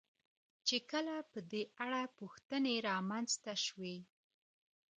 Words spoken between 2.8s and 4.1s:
را منځته شوې.